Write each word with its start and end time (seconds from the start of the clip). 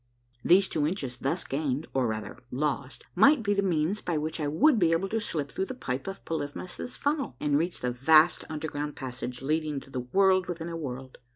These 0.43 0.67
two 0.67 0.87
inches 0.87 1.17
thus 1.19 1.43
gained, 1.43 1.85
or, 1.93 2.07
rather, 2.07 2.39
lost, 2.49 3.05
might 3.13 3.43
be 3.43 3.53
the 3.53 3.61
means 3.61 4.01
by 4.01 4.17
which 4.17 4.39
I 4.39 4.47
would 4.47 4.79
be 4.79 4.93
able 4.93 5.07
to 5.09 5.19
slip 5.19 5.51
through 5.51 5.67
the 5.67 5.75
pipe 5.75 6.07
of 6.07 6.25
Polyphemus' 6.25 6.97
Funnel 6.97 7.35
and 7.39 7.55
reach 7.55 7.81
the 7.81 7.91
vast 7.91 8.43
underground 8.49 8.95
passage 8.95 9.43
leading 9.43 9.79
to 9.81 9.91
the 9.91 9.99
World 9.99 10.47
within 10.47 10.69
a 10.69 10.75
World. 10.75 11.19